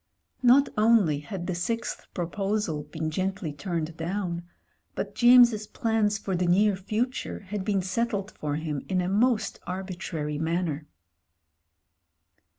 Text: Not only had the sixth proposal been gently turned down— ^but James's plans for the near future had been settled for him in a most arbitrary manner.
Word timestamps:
Not 0.41 0.67
only 0.79 1.19
had 1.19 1.45
the 1.45 1.53
sixth 1.53 2.07
proposal 2.15 2.81
been 2.85 3.11
gently 3.11 3.53
turned 3.53 3.97
down— 3.97 4.41
^but 4.97 5.13
James's 5.13 5.67
plans 5.67 6.17
for 6.17 6.35
the 6.35 6.47
near 6.47 6.75
future 6.75 7.41
had 7.41 7.63
been 7.63 7.83
settled 7.83 8.31
for 8.31 8.55
him 8.55 8.83
in 8.89 8.99
a 8.99 9.07
most 9.07 9.59
arbitrary 9.67 10.39
manner. 10.39 10.87